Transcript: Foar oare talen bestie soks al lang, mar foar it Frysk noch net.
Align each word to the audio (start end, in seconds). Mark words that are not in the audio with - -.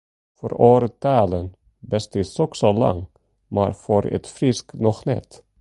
Foar 0.37 0.53
oare 0.67 0.87
talen 1.05 1.45
bestie 1.91 2.25
soks 2.33 2.65
al 2.69 2.75
lang, 2.83 3.01
mar 3.55 3.71
foar 3.83 4.05
it 4.15 4.25
Frysk 4.35 4.67
noch 4.85 5.01
net. 5.09 5.29